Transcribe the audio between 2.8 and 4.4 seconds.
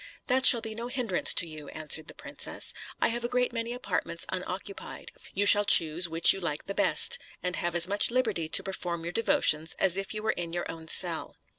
"I have a great many apartments